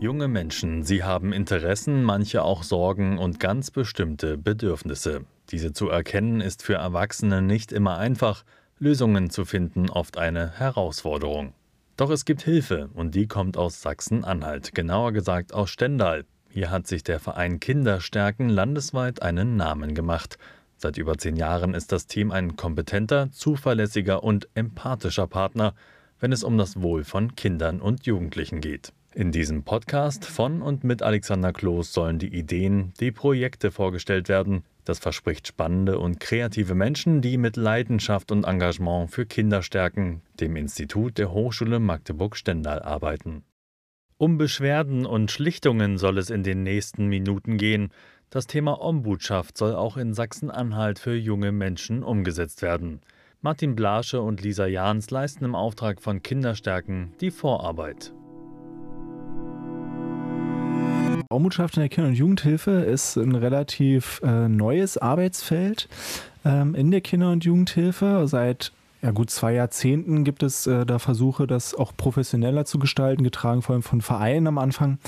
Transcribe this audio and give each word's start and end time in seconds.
Junge 0.00 0.28
Menschen, 0.28 0.84
sie 0.84 1.02
haben 1.02 1.32
Interessen, 1.32 2.04
manche 2.04 2.44
auch 2.44 2.62
Sorgen 2.62 3.18
und 3.18 3.40
ganz 3.40 3.72
bestimmte 3.72 4.38
Bedürfnisse. 4.38 5.24
Diese 5.50 5.72
zu 5.72 5.88
erkennen 5.88 6.40
ist 6.40 6.62
für 6.62 6.74
Erwachsene 6.74 7.42
nicht 7.42 7.72
immer 7.72 7.98
einfach, 7.98 8.44
Lösungen 8.78 9.28
zu 9.28 9.44
finden 9.44 9.90
oft 9.90 10.16
eine 10.16 10.52
Herausforderung. 10.56 11.52
Doch 11.96 12.10
es 12.10 12.24
gibt 12.24 12.42
Hilfe 12.42 12.90
und 12.94 13.16
die 13.16 13.26
kommt 13.26 13.56
aus 13.56 13.82
Sachsen-Anhalt, 13.82 14.72
genauer 14.72 15.10
gesagt 15.10 15.52
aus 15.52 15.70
Stendal. 15.70 16.24
Hier 16.48 16.70
hat 16.70 16.86
sich 16.86 17.02
der 17.02 17.18
Verein 17.18 17.58
Kinderstärken 17.58 18.50
landesweit 18.50 19.22
einen 19.22 19.56
Namen 19.56 19.96
gemacht. 19.96 20.38
Seit 20.76 20.96
über 20.96 21.18
zehn 21.18 21.34
Jahren 21.34 21.74
ist 21.74 21.90
das 21.90 22.06
Team 22.06 22.30
ein 22.30 22.54
kompetenter, 22.54 23.32
zuverlässiger 23.32 24.22
und 24.22 24.48
empathischer 24.54 25.26
Partner, 25.26 25.74
wenn 26.20 26.32
es 26.32 26.42
um 26.42 26.58
das 26.58 26.82
Wohl 26.82 27.04
von 27.04 27.36
Kindern 27.36 27.80
und 27.80 28.06
Jugendlichen 28.06 28.60
geht. 28.60 28.92
In 29.14 29.32
diesem 29.32 29.64
Podcast 29.64 30.24
von 30.24 30.62
und 30.62 30.84
mit 30.84 31.02
Alexander 31.02 31.52
Kloß 31.52 31.92
sollen 31.92 32.18
die 32.18 32.32
Ideen, 32.32 32.92
die 33.00 33.10
Projekte 33.10 33.70
vorgestellt 33.70 34.28
werden. 34.28 34.64
Das 34.84 35.00
verspricht 35.00 35.48
spannende 35.48 35.98
und 35.98 36.20
kreative 36.20 36.74
Menschen, 36.74 37.20
die 37.20 37.36
mit 37.36 37.56
Leidenschaft 37.56 38.30
und 38.30 38.44
Engagement 38.44 39.10
für 39.10 39.26
Kinder 39.26 39.62
stärken, 39.62 40.22
dem 40.38 40.56
Institut 40.56 41.18
der 41.18 41.32
Hochschule 41.32 41.80
Magdeburg-Stendal 41.80 42.80
arbeiten. 42.82 43.42
Um 44.18 44.36
Beschwerden 44.36 45.06
und 45.06 45.30
Schlichtungen 45.30 45.96
soll 45.96 46.18
es 46.18 46.30
in 46.30 46.42
den 46.42 46.62
nächsten 46.62 47.06
Minuten 47.06 47.56
gehen. 47.56 47.90
Das 48.30 48.46
Thema 48.46 48.80
Ombudschaft 48.80 49.56
soll 49.56 49.74
auch 49.74 49.96
in 49.96 50.12
Sachsen-Anhalt 50.12 50.98
für 50.98 51.14
junge 51.14 51.50
Menschen 51.50 52.02
umgesetzt 52.02 52.62
werden. 52.62 53.00
Martin 53.40 53.76
Blasche 53.76 54.20
und 54.20 54.42
Lisa 54.42 54.66
Jahns 54.66 55.12
leisten 55.12 55.44
im 55.44 55.54
Auftrag 55.54 56.02
von 56.02 56.24
Kinderstärken 56.24 57.12
die 57.20 57.30
Vorarbeit. 57.30 58.12
Ombudschaft 61.30 61.76
in 61.76 61.82
der 61.82 61.88
Kinder- 61.88 62.08
und 62.08 62.16
Jugendhilfe 62.16 62.72
ist 62.72 63.14
ein 63.14 63.36
relativ 63.36 64.20
äh, 64.24 64.48
neues 64.48 64.98
Arbeitsfeld 64.98 65.88
ähm, 66.44 66.74
in 66.74 66.90
der 66.90 67.00
Kinder- 67.00 67.30
und 67.30 67.44
Jugendhilfe. 67.44 68.26
Seit 68.26 68.72
ja, 69.02 69.12
gut 69.12 69.30
zwei 69.30 69.52
Jahrzehnten 69.52 70.24
gibt 70.24 70.42
es 70.42 70.66
äh, 70.66 70.84
da 70.84 70.98
Versuche, 70.98 71.46
das 71.46 71.76
auch 71.76 71.92
professioneller 71.96 72.64
zu 72.64 72.80
gestalten, 72.80 73.22
getragen 73.22 73.62
vor 73.62 73.74
allem 73.74 73.84
von 73.84 74.00
Vereinen 74.00 74.48
am 74.48 74.58
Anfang. 74.58 74.98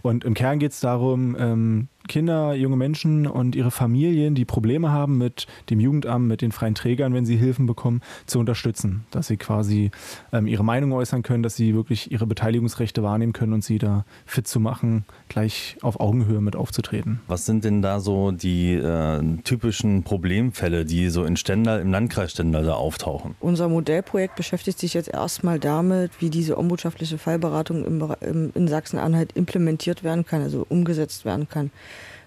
Und 0.00 0.24
im 0.24 0.32
Kern 0.32 0.58
geht 0.58 0.72
es 0.72 0.80
darum, 0.80 1.36
ähm, 1.38 1.88
Kinder, 2.06 2.54
junge 2.54 2.76
Menschen 2.76 3.26
und 3.26 3.56
ihre 3.56 3.70
Familien, 3.70 4.34
die 4.34 4.44
Probleme 4.44 4.90
haben 4.90 5.16
mit 5.16 5.46
dem 5.70 5.80
Jugendamt, 5.80 6.26
mit 6.26 6.42
den 6.42 6.52
freien 6.52 6.74
Trägern, 6.74 7.14
wenn 7.14 7.24
sie 7.24 7.36
Hilfen 7.36 7.66
bekommen, 7.66 8.02
zu 8.26 8.38
unterstützen. 8.38 9.04
Dass 9.10 9.28
sie 9.28 9.36
quasi 9.36 9.90
ähm, 10.32 10.46
ihre 10.46 10.64
Meinung 10.64 10.92
äußern 10.92 11.22
können, 11.22 11.42
dass 11.42 11.56
sie 11.56 11.74
wirklich 11.74 12.12
ihre 12.12 12.26
Beteiligungsrechte 12.26 13.02
wahrnehmen 13.02 13.32
können 13.32 13.54
und 13.54 13.64
sie 13.64 13.78
da 13.78 14.04
fit 14.26 14.46
zu 14.46 14.60
machen, 14.60 15.04
gleich 15.28 15.76
auf 15.80 15.98
Augenhöhe 15.98 16.40
mit 16.40 16.56
aufzutreten. 16.56 17.20
Was 17.26 17.46
sind 17.46 17.64
denn 17.64 17.80
da 17.80 18.00
so 18.00 18.32
die 18.32 18.74
äh, 18.74 19.22
typischen 19.44 20.02
Problemfälle, 20.02 20.84
die 20.84 21.08
so 21.08 21.24
in 21.24 21.36
Stendal, 21.36 21.80
im 21.80 21.90
Landkreis 21.90 22.32
Stendal 22.32 22.64
da 22.64 22.74
auftauchen? 22.74 23.34
Unser 23.40 23.68
Modellprojekt 23.68 24.36
beschäftigt 24.36 24.78
sich 24.78 24.92
jetzt 24.92 25.08
erstmal 25.08 25.58
damit, 25.58 26.10
wie 26.20 26.28
diese 26.28 26.58
ombudschaftliche 26.58 27.16
Fallberatung 27.16 27.84
im, 27.84 28.14
im, 28.20 28.52
in 28.54 28.68
Sachsen-Anhalt 28.68 29.32
implementiert 29.32 30.04
werden 30.04 30.26
kann, 30.26 30.42
also 30.42 30.66
umgesetzt 30.68 31.24
werden 31.24 31.48
kann. 31.48 31.70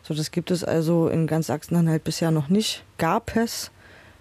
So, 0.08 0.13
das 0.13 0.31
gibt 0.31 0.52
es 0.52 0.63
also 0.63 1.09
in 1.09 1.27
ganz 1.27 1.47
Sachsen-Anhalt 1.47 2.05
bisher 2.05 2.31
noch 2.31 2.47
nicht. 2.47 2.86
Gab 2.97 3.36
es 3.36 3.72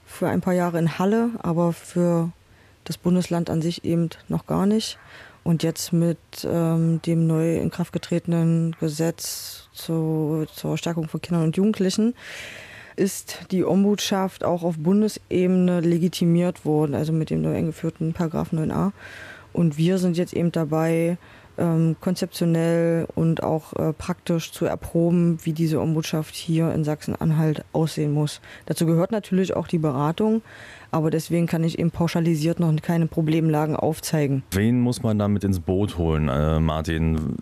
für 0.04 0.26
ein 0.26 0.40
paar 0.40 0.52
Jahre 0.52 0.80
in 0.80 0.98
Halle, 0.98 1.30
aber 1.38 1.72
für 1.72 2.32
das 2.82 2.98
Bundesland 2.98 3.50
an 3.50 3.62
sich 3.62 3.84
eben 3.84 4.10
noch 4.26 4.46
gar 4.46 4.66
nicht. 4.66 4.98
Und 5.44 5.62
jetzt 5.62 5.92
mit 5.92 6.18
ähm, 6.44 7.00
dem 7.06 7.28
neu 7.28 7.58
in 7.58 7.70
Kraft 7.70 7.92
getretenen 7.92 8.74
Gesetz 8.80 9.68
zu, 9.72 10.46
zur 10.52 10.76
Stärkung 10.76 11.06
von 11.06 11.20
Kindern 11.20 11.44
und 11.44 11.56
Jugendlichen 11.56 12.14
ist 12.96 13.42
die 13.52 13.64
Ombudschaft 13.64 14.42
auch 14.42 14.64
auf 14.64 14.78
Bundesebene 14.78 15.82
legitimiert 15.82 16.64
worden, 16.64 16.96
also 16.96 17.12
mit 17.12 17.30
dem 17.30 17.42
neu 17.42 17.54
eingeführten 17.54 18.12
Paragraph 18.12 18.52
9a. 18.52 18.90
Und 19.52 19.78
wir 19.78 19.98
sind 19.98 20.16
jetzt 20.16 20.32
eben 20.32 20.50
dabei, 20.50 21.16
ähm, 21.58 21.96
konzeptionell 22.00 23.06
und 23.14 23.42
auch 23.42 23.72
äh, 23.74 23.92
praktisch 23.92 24.52
zu 24.52 24.66
erproben, 24.66 25.38
wie 25.42 25.52
diese 25.52 25.80
Ombudschaft 25.80 26.34
hier 26.34 26.72
in 26.72 26.84
Sachsen-Anhalt 26.84 27.64
aussehen 27.72 28.12
muss. 28.12 28.40
Dazu 28.66 28.86
gehört 28.86 29.12
natürlich 29.12 29.56
auch 29.56 29.66
die 29.66 29.78
Beratung, 29.78 30.42
aber 30.90 31.10
deswegen 31.10 31.46
kann 31.46 31.64
ich 31.64 31.78
eben 31.78 31.90
pauschalisiert 31.90 32.60
noch 32.60 32.74
keine 32.82 33.06
Problemlagen 33.06 33.76
aufzeigen. 33.76 34.42
Wen 34.52 34.80
muss 34.80 35.02
man 35.02 35.18
da 35.18 35.28
mit 35.28 35.44
ins 35.44 35.60
Boot 35.60 35.98
holen, 35.98 36.28
äh, 36.28 36.60
Martin? 36.60 37.36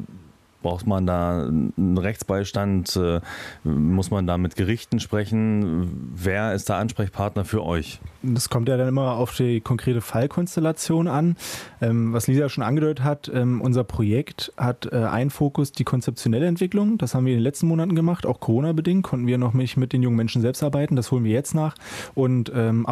Braucht 0.65 0.87
man 0.87 1.07
da 1.07 1.43
einen 1.43 1.99
Rechtsbeistand? 1.99 2.97
Äh, 2.97 3.21
muss 3.65 4.11
man 4.11 4.27
da 4.27 4.39
mit 4.39 4.57
Gerichten 4.57 4.99
sprechen? 4.99 6.11
Wer 6.17 6.55
ist 6.55 6.71
der 6.71 6.77
Ansprechpartner 6.77 7.45
für 7.45 7.63
euch? 7.63 8.01
Das 8.23 8.49
kommt 8.49 8.71
ja 8.71 8.79
dann 8.79 8.89
immer 8.89 9.19
auf 9.19 9.37
die 9.37 9.61
konkrete 9.61 10.01
Fallkonstellation 10.01 11.07
an. 11.07 11.37
Ähm, 11.83 12.15
was 12.15 12.29
Lisa 12.29 12.49
schon 12.49 12.65
angedeutet 12.65 13.05
hat, 13.05 13.31
ähm, 13.35 13.61
unser 13.61 13.85
Projekt 13.85 14.55
hat 14.57 14.91
äh, 14.91 14.97
einen 15.05 15.29
Fokus 15.29 15.71
die 15.71 15.85
konzeptionelle 15.85 16.47
Entwicklung. 16.47 16.97
Das 16.97 17.15
haben 17.15 17.27
wir 17.27 17.35
in 17.35 17.41
den 17.41 17.45
letzten 17.45 17.69
Monaten 17.69 17.95
gemacht, 17.95 18.25
auch 18.25 18.41
Corona-bedingt 18.41 19.05
konnten 19.05 19.27
wir 19.27 19.37
noch 19.37 19.53
nicht 19.53 19.77
mit 19.77 19.93
den 19.93 20.03
jungen 20.03 20.17
Menschen 20.17 20.41
selbst 20.41 20.63
arbeiten. 20.63 20.97
Das 20.97 21.13
holen 21.13 21.25
wir 21.25 21.33
jetzt 21.33 21.55
nach. 21.55 21.75
Und 22.15 22.51
ähm, 22.55 22.87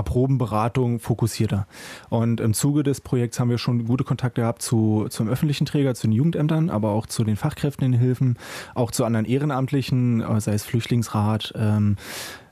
fokussierter. 0.99 1.67
Und 2.11 2.41
im 2.43 2.53
Zuge 2.53 2.83
des 2.83 3.01
Projekts 3.01 3.41
haben 3.41 3.49
wir 3.49 3.57
schon 3.57 3.87
gute 3.87 4.05
Kontakte 4.05 4.43
gehabt 4.43 4.61
zu, 4.61 5.07
zum 5.09 5.31
öffentlichen 5.31 5.65
Träger, 5.65 5.95
zu 5.95 6.07
den 6.07 6.13
Jugendämtern, 6.13 6.69
aber 6.69 6.91
auch 6.91 7.07
zu 7.07 7.25
den 7.25 7.37
Fachkräften 7.37 7.62
Fachkräften 7.63 7.93
in 7.93 7.99
Hilfen, 7.99 8.37
auch 8.75 8.91
zu 8.91 9.05
anderen 9.05 9.27
Ehrenamtlichen, 9.27 10.21
äh, 10.21 10.41
sei 10.41 10.55
es 10.55 10.65
Flüchtlingsrat, 10.65 11.53
ähm, 11.57 11.97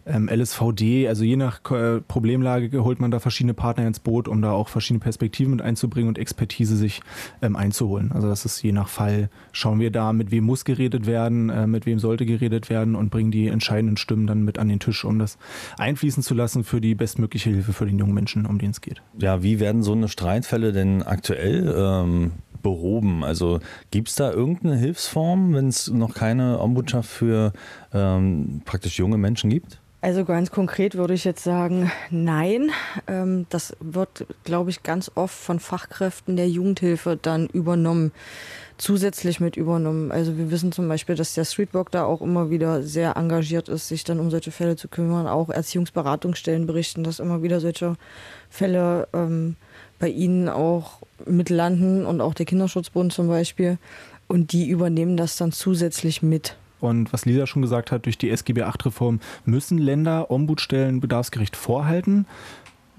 ähm, 0.07 0.29
LSVD, 0.29 1.09
also 1.09 1.25
je 1.25 1.37
nach 1.37 1.61
äh, 1.71 2.01
Problemlage 2.01 2.83
holt 2.83 3.01
man 3.01 3.11
da 3.11 3.19
verschiedene 3.19 3.55
Partner 3.55 3.87
ins 3.87 4.01
Boot, 4.01 4.29
um 4.29 4.41
da 4.41 4.53
auch 4.53 4.69
verschiedene 4.69 5.01
Perspektiven 5.01 5.53
mit 5.53 5.63
einzubringen 5.63 6.09
und 6.09 6.19
Expertise 6.19 6.77
sich 6.77 7.03
ähm, 7.43 7.55
einzuholen. 7.55 8.11
Also 8.13 8.29
das 8.29 8.45
ist 8.45 8.63
je 8.63 8.73
nach 8.73 8.89
Fall, 8.89 9.29
schauen 9.53 9.79
wir 9.79 9.91
da, 9.91 10.13
mit 10.13 10.31
wem 10.31 10.45
muss 10.45 10.65
geredet 10.65 11.07
werden, 11.07 11.51
äh, 11.51 11.67
mit 11.67 11.87
wem 11.87 11.99
sollte 11.99 12.25
geredet 12.25 12.71
werden 12.71 12.95
und 12.95 13.11
bringen 13.11 13.31
die 13.31 13.49
entscheidenden 13.49 13.99
Stimmen 13.99 14.27
dann 14.27 14.43
mit 14.43 14.59
an 14.59 14.69
den 14.69 14.81
Tisch, 14.81 15.05
um 15.05 15.19
das 15.19 15.39
einfließen 15.77 16.23
zu 16.23 16.35
lassen 16.35 16.65
für 16.65 16.81
die 16.81 16.95
bestmögliche 16.95 17.51
Hilfe 17.51 17.73
für 17.73 17.85
den 17.85 17.99
jungen 17.99 18.15
Menschen, 18.15 18.47
um 18.47 18.59
den 18.59 18.71
es 18.71 18.81
geht. 18.81 19.03
Ja, 19.19 19.43
wie 19.43 19.61
werden 19.61 19.83
so 19.83 19.93
eine 19.93 20.09
Streitfälle 20.09 20.73
denn 20.73 21.03
aktuell 21.03 21.75
ähm, 21.77 22.33
behoben? 22.63 23.25
Also 23.25 23.61
gibt 23.91 24.09
es 24.09 24.15
da 24.15 24.31
irgendeine 24.31 24.77
Hilfsform, 24.77 25.55
wenn 25.55 25.69
es 25.69 25.89
noch 25.89 26.15
keine 26.15 26.61
Ombudschaft 26.61 27.09
für 27.09 27.53
ähm, 27.93 28.63
praktisch 28.65 28.99
junge 28.99 29.19
Menschen 29.19 29.51
gibt? 29.51 29.81
Also 30.03 30.25
ganz 30.25 30.51
konkret 30.51 30.95
würde 30.95 31.13
ich 31.13 31.25
jetzt 31.25 31.45
sagen, 31.45 31.93
nein. 32.11 32.71
Ähm, 33.07 33.45
das 33.51 33.77
wird, 33.81 34.27
glaube 34.45 34.71
ich, 34.71 34.83
ganz 34.83 35.11
oft 35.15 35.35
von 35.35 35.61
Fachkräften 35.61 36.37
der 36.37 36.49
Jugendhilfe 36.49 37.19
dann 37.21 37.49
übernommen, 37.49 38.13
zusätzlich 38.79 39.41
mit 39.41 39.57
übernommen. 39.57 40.11
Also 40.11 40.39
wir 40.39 40.51
wissen 40.51 40.73
zum 40.73 40.89
Beispiel, 40.89 41.17
dass 41.17 41.35
der 41.35 41.45
Streetwork 41.45 41.91
da 41.91 42.05
auch 42.05 42.23
immer 42.23 42.49
wieder 42.49 42.83
sehr 42.83 43.17
engagiert 43.19 43.69
ist, 43.69 43.89
sich 43.89 44.03
dann 44.03 44.21
um 44.21 44.31
solche 44.31 44.53
Fälle 44.53 44.77
zu 44.77 44.89
kümmern. 44.89 45.27
Auch 45.27 45.51
Erziehungsberatungsstellen 45.51 46.67
berichten, 46.67 47.05
dass 47.05 47.19
immer 47.19 47.43
wieder 47.43 47.61
solche 47.61 47.97
Fälle 48.49 49.07
ähm, 49.13 49.57
bei 50.01 50.09
ihnen 50.09 50.49
auch 50.49 50.99
mit 51.27 51.51
landen 51.51 52.05
und 52.05 52.21
auch 52.21 52.35
der 52.35 52.47
Kinderschutzbund 52.47 53.13
zum 53.13 53.29
Beispiel. 53.29 53.79
Und 54.27 54.53
die 54.53 54.69
übernehmen 54.69 55.17
das 55.17 55.37
dann 55.37 55.53
zusätzlich 55.53 56.23
mit. 56.23 56.57
Und 56.81 57.13
was 57.13 57.27
Lisa 57.27 57.47
schon 57.47 57.63
gesagt 57.63 57.93
hat, 57.93 58.07
durch 58.07 58.19
die 58.19 58.31
SGB 58.31 58.63
VIII-Reform 58.63 59.21
müssen 59.45 59.79
Länder 59.79 60.31
Ombudsstellen 60.31 61.01
bedarfsgerecht 61.01 61.55
vorhalten. 61.55 62.27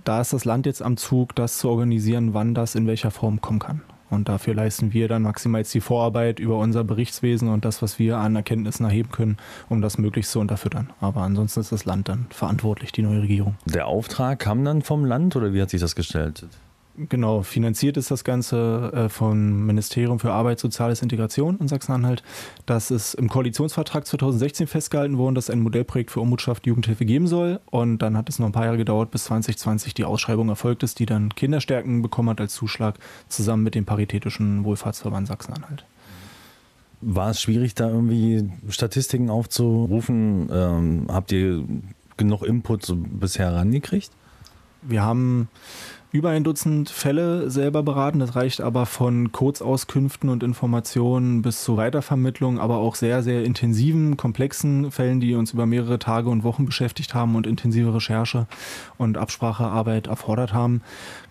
Da 0.04 0.22
ist 0.22 0.34
das 0.34 0.46
Land 0.46 0.66
jetzt 0.66 0.82
am 0.82 0.98
Zug, 0.98 1.36
das 1.36 1.58
zu 1.58 1.70
organisieren, 1.70 2.34
wann 2.34 2.54
das 2.54 2.76
in 2.76 2.88
welcher 2.88 3.12
Form 3.12 3.42
kommen 3.42 3.60
kann. 3.60 3.82
Und 4.10 4.28
dafür 4.28 4.54
leisten 4.54 4.94
wir 4.94 5.08
dann 5.08 5.22
maximal 5.22 5.62
jetzt 5.62 5.74
die 5.74 5.80
Vorarbeit 5.80 6.40
über 6.40 6.58
unser 6.58 6.84
Berichtswesen 6.84 7.48
und 7.48 7.64
das, 7.64 7.82
was 7.82 7.98
wir 7.98 8.18
an 8.18 8.36
Erkenntnissen 8.36 8.86
erheben 8.86 9.10
können, 9.10 9.38
um 9.70 9.82
das 9.82 9.98
möglichst 9.98 10.32
zu 10.32 10.40
unterfüttern. 10.40 10.90
Aber 11.00 11.22
ansonsten 11.22 11.62
ist 11.62 11.72
das 11.72 11.86
Land 11.86 12.10
dann 12.10 12.28
verantwortlich, 12.30 12.92
die 12.92 13.04
neue 13.04 13.22
Regierung. 13.22 13.56
Der 13.66 13.88
Auftrag 13.88 14.40
kam 14.40 14.66
dann 14.66 14.82
vom 14.82 15.06
Land 15.06 15.36
oder 15.38 15.54
wie 15.54 15.62
hat 15.62 15.70
sich 15.70 15.80
das 15.80 15.96
gestaltet? 15.96 16.50
Genau, 16.98 17.42
finanziert 17.42 17.96
ist 17.96 18.12
das 18.12 18.26
Ganze 18.26 18.92
äh, 18.94 19.10
vom 19.10 19.66
Ministerium 19.66 20.20
für 20.20 20.34
Arbeit, 20.34 20.60
Soziales 20.60 21.02
Integration 21.02 21.58
in 21.60 21.70
Sachsen-Anhalt. 21.70 22.22
Das 22.66 22.92
ist 22.92 23.14
im 23.14 23.30
Koalitionsvertrag 23.30 24.06
2016 24.06 24.68
festgehalten 24.68 25.18
worden, 25.18 25.36
dass 25.36 25.46
es 25.46 25.50
ein 25.52 25.62
Modellprojekt 25.62 26.12
für 26.12 26.20
Ombudschaft 26.20 26.68
Jugendhilfe 26.68 27.06
geben 27.06 27.28
soll. 27.28 27.62
Und 27.70 28.00
dann 28.00 28.18
hat 28.18 28.28
es 28.28 28.40
noch 28.40 28.48
ein 28.48 28.52
paar 28.52 28.66
Jahre 28.66 28.78
gedauert, 28.78 29.10
bis 29.10 29.24
2020 29.26 29.94
die 29.94 30.04
Ausschreibung 30.04 30.50
erfolgt 30.50 30.84
ist, 30.84 31.00
die 31.00 31.06
dann 31.06 31.34
Kinderstärken 31.34 32.02
bekommen 32.02 32.30
hat 32.30 32.42
als 32.42 32.54
Zuschlag, 32.54 33.00
zusammen 33.30 33.64
mit 33.64 33.74
dem 33.74 33.86
Paritätischen 33.86 34.66
Wohlfahrtsverband 34.66 35.28
Sachsen-Anhalt. 35.28 35.86
War 37.00 37.30
es 37.30 37.42
schwierig, 37.42 37.74
da 37.74 37.88
irgendwie 37.88 38.52
Statistiken 38.68 39.30
aufzurufen? 39.30 40.50
Ähm, 40.52 41.06
habt 41.08 41.32
ihr 41.32 41.64
genug 42.18 42.44
Input 42.44 42.86
so 42.86 42.98
bisher 42.98 43.52
herangekriegt? 43.52 44.12
Wir 44.84 45.04
haben 45.04 45.48
über 46.14 46.30
ein 46.30 46.44
Dutzend 46.44 46.90
Fälle 46.90 47.50
selber 47.50 47.84
beraten. 47.84 48.20
Das 48.20 48.36
reicht 48.36 48.60
aber 48.60 48.86
von 48.86 49.32
Kurzauskünften 49.32 50.30
und 50.30 50.44
Informationen 50.44 51.42
bis 51.42 51.64
zur 51.64 51.78
Weitervermittlung, 51.78 52.60
aber 52.60 52.78
auch 52.78 52.96
sehr, 52.96 53.24
sehr 53.24 53.46
intensiven, 53.46 54.18
komplexen 54.18 54.92
Fällen, 54.92 55.22
die 55.22 55.36
uns 55.36 55.54
über 55.54 55.66
mehrere 55.66 56.00
Tage 56.00 56.30
und 56.30 56.44
Wochen 56.44 56.66
beschäftigt 56.66 57.14
haben 57.14 57.36
und 57.36 57.48
intensive 57.48 57.94
Recherche 57.94 58.48
und 58.98 59.18
Absprachearbeit 59.18 60.08
erfordert 60.08 60.54
haben. 60.54 60.82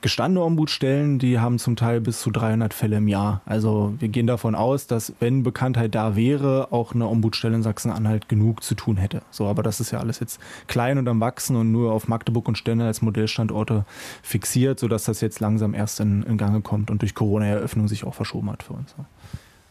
Gestandene 0.00 0.44
Ombudsstellen, 0.46 1.18
die 1.18 1.38
haben 1.38 1.58
zum 1.58 1.76
Teil 1.76 2.00
bis 2.00 2.20
zu 2.20 2.30
300 2.30 2.72
Fälle 2.72 2.96
im 2.96 3.08
Jahr. 3.08 3.42
Also 3.44 3.92
wir 3.98 4.08
gehen 4.08 4.26
davon 4.26 4.54
aus, 4.54 4.86
dass 4.86 5.12
wenn 5.20 5.42
Bekanntheit 5.42 5.94
da 5.94 6.16
wäre, 6.16 6.68
auch 6.70 6.94
eine 6.94 7.06
Ombudsstelle 7.06 7.56
in 7.56 7.62
Sachsen-Anhalt 7.62 8.30
genug 8.30 8.62
zu 8.62 8.74
tun 8.74 8.96
hätte. 8.96 9.20
So, 9.30 9.46
aber 9.46 9.62
das 9.62 9.80
ist 9.80 9.90
ja 9.90 9.98
alles 9.98 10.20
jetzt 10.20 10.40
klein 10.68 10.96
und 10.96 11.06
am 11.06 11.20
Wachsen 11.20 11.56
und 11.56 11.70
nur 11.70 11.92
auf 11.92 12.08
Magdeburg 12.08 12.48
und 12.48 12.56
Stende 12.56 12.86
als 12.86 13.02
Modellstandorte 13.02 13.84
fixiert, 14.22 14.69
sodass 14.78 15.04
das 15.04 15.20
jetzt 15.20 15.40
langsam 15.40 15.74
erst 15.74 16.00
in, 16.00 16.22
in 16.22 16.38
Gange 16.38 16.60
kommt 16.60 16.90
und 16.90 17.02
durch 17.02 17.14
Corona-Eröffnung 17.14 17.88
sich 17.88 18.04
auch 18.04 18.14
verschoben 18.14 18.50
hat 18.50 18.62
für 18.62 18.74
uns. 18.74 18.94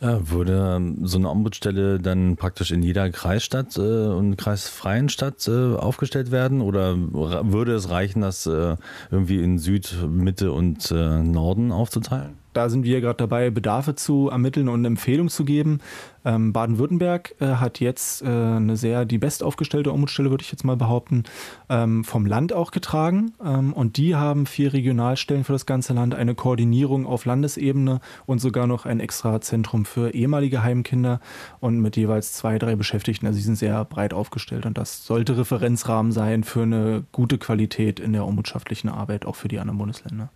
Würde 0.02 0.76
ähm, 0.78 1.06
so 1.06 1.18
eine 1.18 1.30
Ombudsstelle 1.30 2.00
dann 2.00 2.38
praktisch 2.38 2.72
in 2.72 2.82
jeder 2.82 3.10
Kreisstadt 3.10 3.78
äh, 3.78 3.82
und 3.82 4.38
kreisfreien 4.38 5.10
Stadt 5.10 5.46
äh, 5.50 5.76
aufgestellt 5.76 6.32
werden? 6.32 6.62
Oder 6.62 6.96
würde 6.98 7.74
es 7.74 7.90
reichen, 7.90 8.22
das 8.22 8.46
äh, 8.46 8.78
irgendwie 9.12 9.44
in 9.44 9.58
Süd, 9.60 9.94
Mitte 10.10 10.54
und 10.54 10.90
äh, 10.92 11.20
Norden 11.20 11.74
aufzuteilen? 11.74 12.38
Da 12.60 12.68
sind 12.68 12.84
wir 12.84 13.00
gerade 13.00 13.16
dabei, 13.16 13.52
Bedarfe 13.52 13.96
zu 13.96 14.28
ermitteln 14.28 14.68
und 14.68 14.84
Empfehlungen 14.84 15.30
zu 15.30 15.46
geben. 15.46 15.80
Ähm, 16.26 16.52
Baden-Württemberg 16.52 17.36
äh, 17.40 17.46
hat 17.46 17.80
jetzt 17.80 18.22
äh, 18.22 18.26
eine 18.26 18.76
sehr 18.76 19.06
die 19.06 19.18
bestaufgestellte 19.18 19.94
Ombudsstelle, 19.94 20.30
würde 20.30 20.42
ich 20.44 20.52
jetzt 20.52 20.66
mal 20.66 20.76
behaupten, 20.76 21.24
ähm, 21.70 22.04
vom 22.04 22.26
Land 22.26 22.52
auch 22.52 22.72
getragen. 22.72 23.32
Ähm, 23.42 23.72
und 23.72 23.96
die 23.96 24.18
haben 24.18 24.46
vier 24.46 24.74
Regionalstellen 24.74 25.46
für 25.46 25.54
das 25.54 25.66
ganze 25.66 25.94
Land, 25.94 26.16
eine 26.16 26.36
Koordinierung 26.36 27.06
auf 27.06 27.24
Landesebene 27.24 28.02
und 28.26 28.40
sogar 28.40 28.68
noch 28.68 28.86
ein 28.86 29.00
extra 29.00 29.40
Zentrum 29.40 29.86
für 29.86 30.14
ehemalige 30.14 30.62
Heimkinder 30.62 31.22
und 31.62 31.80
mit 31.80 31.96
jeweils 31.96 32.34
zwei, 32.34 32.60
drei 32.60 32.76
Beschäftigten. 32.76 33.26
Also 33.26 33.38
sie 33.38 33.46
sind 33.46 33.56
sehr 33.56 33.86
breit 33.86 34.14
aufgestellt 34.14 34.66
und 34.66 34.78
das 34.78 35.06
sollte 35.06 35.38
Referenzrahmen 35.38 36.12
sein 36.12 36.44
für 36.44 36.64
eine 36.64 37.06
gute 37.14 37.38
Qualität 37.38 38.02
in 38.02 38.12
der 38.12 38.28
ombudschaftlichen 38.28 38.90
Arbeit, 38.90 39.26
auch 39.26 39.38
für 39.38 39.48
die 39.48 39.60
anderen 39.60 39.78
Bundesländer 39.78 40.30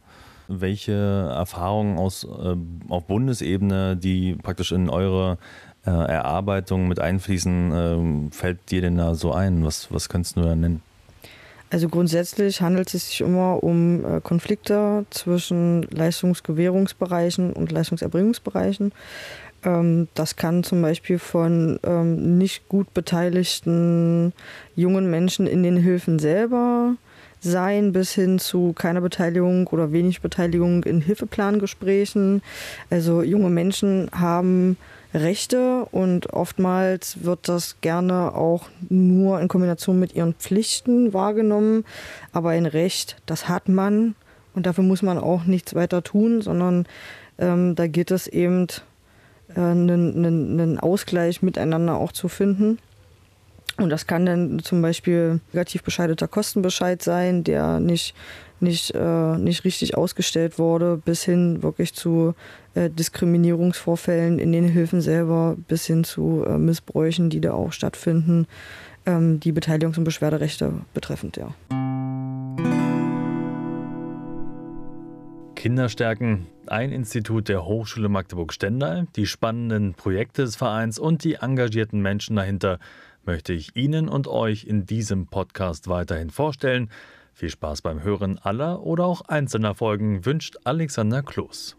welche 0.47 0.93
Erfahrungen 1.33 1.97
aus, 1.97 2.23
äh, 2.23 2.55
auf 2.89 3.05
Bundesebene, 3.05 3.97
die 3.97 4.35
praktisch 4.35 4.71
in 4.71 4.89
eure 4.89 5.37
äh, 5.85 5.89
Erarbeitung 5.89 6.87
mit 6.87 6.99
einfließen, 6.99 8.29
äh, 8.29 8.33
fällt 8.33 8.71
dir 8.71 8.81
denn 8.81 8.97
da 8.97 9.15
so 9.15 9.33
ein? 9.33 9.65
Was, 9.65 9.91
was 9.91 10.09
kannst 10.09 10.37
du 10.37 10.41
da 10.41 10.55
nennen? 10.55 10.81
Also 11.69 11.89
grundsätzlich 11.89 12.61
handelt 12.61 12.93
es 12.93 13.09
sich 13.09 13.21
immer 13.21 13.63
um 13.63 14.05
äh, 14.05 14.21
Konflikte 14.21 15.07
zwischen 15.09 15.81
Leistungsgewährungsbereichen 15.89 17.51
und 17.51 17.71
Leistungserbringungsbereichen. 17.71 18.91
Ähm, 19.63 20.07
das 20.13 20.35
kann 20.35 20.63
zum 20.63 20.81
Beispiel 20.81 21.17
von 21.17 21.79
ähm, 21.83 22.37
nicht 22.37 22.69
gut 22.69 22.93
beteiligten 22.93 24.33
jungen 24.75 25.09
Menschen 25.09 25.47
in 25.47 25.63
den 25.63 25.77
Hilfen 25.77 26.19
selber 26.19 26.95
sein, 27.43 27.91
bis 27.91 28.13
hin 28.13 28.39
zu 28.39 28.73
keiner 28.73 29.01
Beteiligung 29.01 29.67
oder 29.67 29.91
wenig 29.91 30.21
Beteiligung 30.21 30.83
in 30.83 31.01
Hilfeplangesprächen. 31.01 32.41
Also 32.89 33.21
junge 33.21 33.49
Menschen 33.49 34.09
haben 34.11 34.77
Rechte 35.13 35.85
und 35.91 36.33
oftmals 36.33 37.23
wird 37.23 37.47
das 37.47 37.77
gerne 37.81 38.33
auch 38.33 38.69
nur 38.89 39.39
in 39.39 39.47
Kombination 39.47 39.99
mit 39.99 40.15
ihren 40.15 40.33
Pflichten 40.33 41.13
wahrgenommen. 41.13 41.85
Aber 42.31 42.49
ein 42.49 42.65
Recht, 42.65 43.17
das 43.25 43.47
hat 43.47 43.69
man 43.69 44.15
und 44.55 44.65
dafür 44.65 44.83
muss 44.83 45.01
man 45.01 45.17
auch 45.17 45.45
nichts 45.45 45.75
weiter 45.75 46.03
tun, 46.03 46.41
sondern 46.41 46.85
ähm, 47.37 47.75
da 47.75 47.87
geht 47.87 48.11
es 48.11 48.27
eben, 48.27 48.67
äh, 49.55 49.59
einen, 49.59 50.25
einen 50.25 50.79
Ausgleich 50.79 51.41
miteinander 51.41 51.97
auch 51.97 52.11
zu 52.11 52.27
finden. 52.27 52.79
Und 53.83 53.89
das 53.89 54.07
kann 54.07 54.25
dann 54.25 54.59
zum 54.59 54.81
Beispiel 54.81 55.41
negativ 55.51 55.83
bescheideter 55.83 56.29
Kostenbescheid 56.29 57.03
sein, 57.03 57.43
der 57.43 57.81
nicht, 57.81 58.15
nicht, 58.61 58.95
äh, 58.95 59.37
nicht 59.37 59.65
richtig 59.65 59.97
ausgestellt 59.97 60.57
wurde, 60.57 61.01
bis 61.03 61.23
hin 61.23 61.61
wirklich 61.61 61.93
zu 61.93 62.33
äh, 62.75 62.89
Diskriminierungsvorfällen 62.89 64.39
in 64.39 64.53
den 64.53 64.69
Hilfen 64.69 65.01
selber, 65.01 65.57
bis 65.67 65.85
hin 65.85 66.05
zu 66.05 66.45
äh, 66.47 66.57
Missbräuchen, 66.57 67.29
die 67.29 67.41
da 67.41 67.51
auch 67.51 67.73
stattfinden, 67.73 68.47
ähm, 69.05 69.41
die 69.41 69.51
Beteiligungs- 69.51 69.97
und 69.97 70.05
Beschwerderechte 70.05 70.71
betreffend, 70.93 71.35
ja. 71.35 71.53
Kinderstärken, 75.55 76.47
ein 76.67 76.91
Institut 76.91 77.49
der 77.49 77.65
Hochschule 77.65 78.09
Magdeburg-Stendal, 78.09 79.07
die 79.15 79.25
spannenden 79.25 79.93
Projekte 79.93 80.43
des 80.43 80.55
Vereins 80.55 80.99
und 80.99 81.23
die 81.23 81.35
engagierten 81.35 82.01
Menschen 82.01 82.35
dahinter 82.35 82.79
möchte 83.25 83.53
ich 83.53 83.75
Ihnen 83.75 84.09
und 84.09 84.27
euch 84.27 84.65
in 84.65 84.85
diesem 84.85 85.27
Podcast 85.27 85.87
weiterhin 85.87 86.29
vorstellen. 86.29 86.89
Viel 87.33 87.49
Spaß 87.49 87.81
beim 87.81 88.03
Hören 88.03 88.37
aller 88.37 88.83
oder 88.83 89.05
auch 89.05 89.21
einzelner 89.21 89.75
Folgen 89.75 90.25
wünscht 90.25 90.57
Alexander 90.63 91.23
Kloß. 91.23 91.77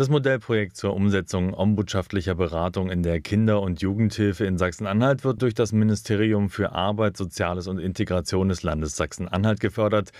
Das 0.00 0.08
Modellprojekt 0.08 0.78
zur 0.78 0.94
Umsetzung 0.94 1.52
ombudschaftlicher 1.52 2.34
Beratung 2.34 2.90
in 2.90 3.02
der 3.02 3.20
Kinder- 3.20 3.60
und 3.60 3.82
Jugendhilfe 3.82 4.46
in 4.46 4.56
Sachsen-Anhalt 4.56 5.24
wird 5.24 5.42
durch 5.42 5.52
das 5.52 5.72
Ministerium 5.72 6.48
für 6.48 6.72
Arbeit, 6.72 7.18
Soziales 7.18 7.66
und 7.66 7.78
Integration 7.78 8.48
des 8.48 8.62
Landes 8.62 8.96
Sachsen-Anhalt 8.96 9.60
gefördert. 9.60 10.12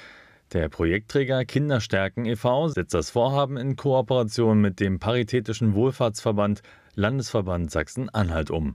Der 0.53 0.69
Projektträger 0.69 1.45
Kinderstärken 1.45 2.25
e.V. 2.25 2.67
setzt 2.67 2.93
das 2.93 3.11
Vorhaben 3.11 3.57
in 3.57 3.77
Kooperation 3.77 4.61
mit 4.61 4.81
dem 4.81 4.99
Paritätischen 4.99 5.75
Wohlfahrtsverband 5.75 6.63
Landesverband 6.97 7.71
Sachsen-Anhalt 7.71 8.51
um 8.51 8.69